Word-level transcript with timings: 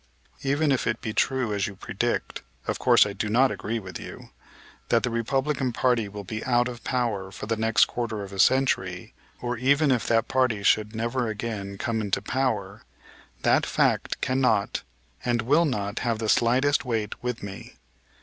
Even 0.41 0.71
if 0.71 0.87
it 0.87 0.99
be 0.99 1.13
true, 1.13 1.53
as 1.53 1.67
you 1.67 1.75
predict 1.75 2.41
of 2.65 2.79
course 2.79 3.05
I 3.05 3.13
do 3.13 3.29
not 3.29 3.51
agree 3.51 3.77
with 3.77 3.99
you 3.99 4.31
that 4.89 5.03
the 5.03 5.11
Republican 5.11 5.71
party 5.73 6.09
will 6.09 6.23
be 6.23 6.43
out 6.43 6.67
of 6.67 6.83
power 6.83 7.31
for 7.31 7.45
the 7.45 7.55
next 7.55 7.85
quarter 7.85 8.23
of 8.23 8.33
a 8.33 8.39
century, 8.39 9.13
or 9.43 9.57
even 9.57 9.91
if 9.91 10.07
that 10.07 10.27
party 10.27 10.63
should 10.63 10.95
never 10.95 11.27
again 11.27 11.77
come 11.77 12.01
into 12.01 12.19
power, 12.19 12.81
that 13.43 13.63
fact 13.63 14.19
cannot 14.21 14.81
and 15.23 15.43
will 15.43 15.65
not 15.65 15.99
have 15.99 16.17
the 16.17 16.29
slightest 16.29 16.83
weight 16.83 17.21
with 17.21 17.43
me. 17.43 17.75